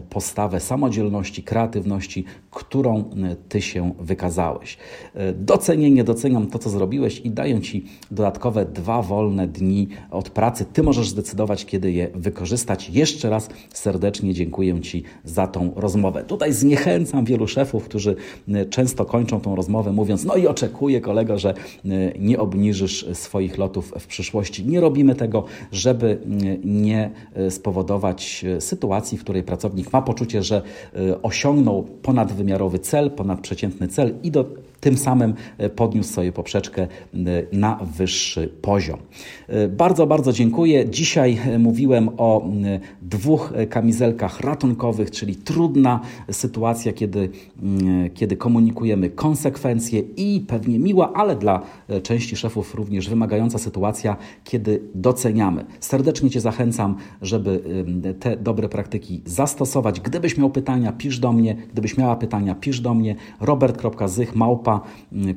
postawę 0.10 0.60
samodzielności, 0.60 1.44
kreatywności, 1.44 2.26
którą 2.52 3.04
Ty 3.50 3.62
się 3.62 3.92
wykazałeś. 4.00 4.78
E, 5.14 5.34
docenienie, 5.34 6.04
doceniam 6.04 6.48
to, 6.48 6.60
co 6.60 6.70
zrobiłeś 6.70 7.20
i 7.20 7.30
daję 7.30 7.62
Ci 7.62 7.86
dodatkowe 8.12 8.66
dwa 8.66 9.02
wolne 9.02 9.48
dni 9.48 9.88
od 10.12 10.30
pracy. 10.30 10.66
Ty 10.74 10.84
możesz 10.84 11.10
zdecydować, 11.10 11.66
kiedy 11.66 11.92
je 11.92 12.08
wykorzystać. 12.16 12.90
Jeszcze 12.90 13.30
raz 13.30 13.50
serdecznie 13.74 14.34
dziękuję 14.34 14.82
Ci 14.82 15.04
za 15.24 15.48
tą 15.48 15.72
rozmowę. 15.76 16.24
Tutaj 16.24 16.54
zniechęcam 16.54 17.26
wielu 17.26 17.48
szefów, 17.48 17.86
którzy 17.86 18.16
e, 18.48 18.66
często 18.66 19.06
kończą 19.06 19.42
tą 19.42 19.56
rozmowę 19.56 19.92
mówiąc: 19.92 20.26
No 20.26 20.36
i 20.36 20.48
oczekuję, 20.48 21.02
kolego, 21.02 21.40
że 21.40 21.50
e, 21.50 21.54
nie 22.20 22.40
obniżysz 22.40 23.06
swoich 23.14 23.58
lotów 23.58 23.94
w 24.00 24.08
przyszłości. 24.08 24.66
Nie 24.66 24.80
robimy 24.80 25.16
tego, 25.16 25.44
żeby 25.72 26.18
e, 26.24 26.58
nie 26.68 27.12
spowodować 27.50 28.46
sytuacji, 28.60 29.18
w 29.18 29.22
której 29.22 29.44
pracownik 29.44 29.94
ma 29.94 30.02
poczucie, 30.02 30.44
że 30.44 30.62
osiągnął 31.24 31.84
ponadwymiarowy 31.84 32.80
cel, 32.80 33.12
ponadprzeciętny 33.12 33.88
cel 33.88 34.16
i 34.24 34.32
do 34.32 34.46
tym 34.80 34.98
samym 34.98 35.34
e, 35.58 35.70
podniósł 35.70 36.12
swoją 36.12 36.32
poprzeczkę 36.32 36.82
e, 36.82 36.88
na 37.52 37.80
wyższy 37.98 38.50
poziom. 38.62 39.00
E, 39.48 39.68
bardzo, 39.68 40.08
bardzo 40.08 40.34
dziękuję. 40.34 40.90
Dzisiaj 40.90 41.38
mówiłem 41.60 42.10
o 42.18 42.48
dwóch 43.02 43.54
kamizelkach 43.70 44.40
ratunkowych, 44.40 45.12
czyli 45.12 45.36
trudna 45.36 46.00
sytuacja, 46.32 46.94
kiedy, 46.94 47.30
kiedy 48.14 48.38
komunikujemy 48.38 49.10
konsekwencje 49.10 50.00
i 50.18 50.46
pewnie 50.48 50.80
miła, 50.80 51.14
ale 51.14 51.36
dla 51.36 51.62
części 52.04 52.36
szefów 52.36 52.76
również 52.76 53.10
wymagająca 53.10 53.58
sytuacja, 53.58 54.18
kiedy 54.44 54.82
doceniamy. 54.96 55.66
Serdecznie 55.80 56.30
Cię 56.30 56.42
zachęcam, 56.42 56.96
żeby 57.22 57.64
te 58.20 58.38
dobre 58.38 58.70
praktyki 58.70 59.22
zastosować. 59.26 60.00
Gdybyś 60.00 60.38
miał 60.38 60.50
pytania, 60.50 60.92
pisz 60.92 61.20
do 61.20 61.34
mnie. 61.34 61.56
Gdybyś 61.74 61.98
miała 61.98 62.16
pytania, 62.16 62.56
pisz 62.56 62.80
do 62.80 62.94
mnie. 62.94 63.16
robert.zych 63.40 64.36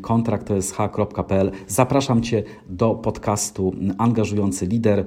kontrakt 0.00 0.46
to 0.46 0.54
jest 0.54 0.74
h.pl. 0.74 1.50
Zapraszam 1.68 2.22
Cię 2.22 2.42
do 2.68 2.94
podcastu 2.94 3.74
Angażujący 3.98 4.66
Lider. 4.66 4.98
E, 4.98 5.04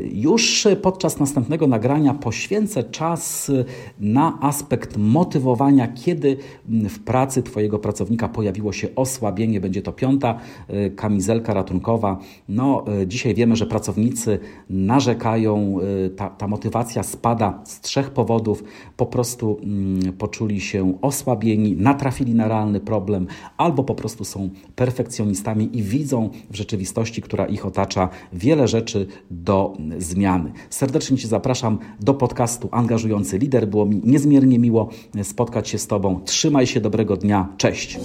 już 0.00 0.68
podczas 0.82 1.20
następnego 1.20 1.66
nagrania 1.66 2.14
poświęcę 2.14 2.84
czas 2.84 3.52
na 4.00 4.38
aspekt 4.40 4.96
motywowania, 4.96 5.88
kiedy 5.88 6.36
w 6.68 6.98
pracy 6.98 7.42
Twojego 7.42 7.78
pracownika 7.78 8.28
pojawiło 8.28 8.72
się 8.72 8.88
osłabienie. 8.96 9.60
Będzie 9.60 9.82
to 9.82 9.92
piąta 9.92 10.38
e, 10.68 10.90
kamizelka 10.90 11.54
ratunkowa. 11.54 12.18
No, 12.48 12.84
e, 13.02 13.06
dzisiaj 13.06 13.34
wiemy, 13.34 13.56
że 13.56 13.66
pracownicy 13.66 14.38
narzekają, 14.70 15.78
ta, 16.16 16.30
ta 16.30 16.48
motywacja 16.48 17.02
spada 17.02 17.60
z 17.64 17.80
trzech 17.80 18.10
powodów. 18.10 18.64
Po 18.96 19.06
prostu 19.06 19.58
mm, 19.62 20.12
poczuli 20.12 20.60
się 20.60 20.98
osłabieni, 21.02 21.76
natrafili 21.76 22.34
na 22.34 22.48
realny 22.48 22.80
problem, 22.80 23.26
albo 23.56 23.84
po 23.84 23.94
prostu 23.94 24.24
są 24.24 24.50
perfekcjonistami 24.76 25.78
i 25.78 25.82
widzą 25.82 26.30
w 26.50 26.56
rzeczywistości, 26.56 27.22
która 27.22 27.46
ich 27.46 27.66
otacza, 27.66 28.08
wiele 28.32 28.68
rzeczy 28.68 29.06
do 29.30 29.76
zmiany. 29.98 30.52
Serdecznie 30.70 31.18
Cię 31.18 31.28
zapraszam 31.28 31.78
do 32.00 32.14
podcastu 32.14 32.68
Angażujący 32.72 33.38
Lider. 33.38 33.68
Było 33.68 33.86
mi 33.86 34.00
niezmiernie 34.04 34.58
miło 34.58 34.88
spotkać 35.22 35.68
się 35.68 35.78
z 35.78 35.86
Tobą. 35.86 36.20
Trzymaj 36.24 36.66
się, 36.66 36.80
dobrego 36.80 37.16
dnia. 37.16 37.48
Cześć. 37.56 37.98